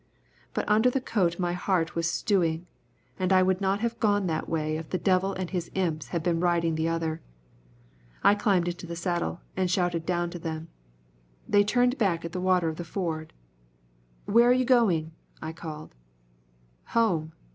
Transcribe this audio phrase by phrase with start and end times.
[0.55, 2.65] But under the coat my heart was stewing,
[3.19, 6.23] and I would not have gone that way if the devil and his imps had
[6.23, 7.21] been riding the other.
[8.23, 10.69] I climbed into the saddle and shouted down to them.
[11.47, 13.31] They turned back at the water of the ford.
[14.25, 15.93] "Where are you going?" I called.
[16.97, 17.33] "Home.